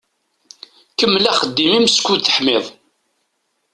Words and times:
Kemmel 0.99 1.25
axeddim-im 1.31 1.87
skud 1.95 2.21
teḥmiḍ. 2.21 2.65